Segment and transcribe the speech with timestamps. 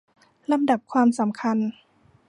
[0.51, 1.57] ลำดับความสำคัญ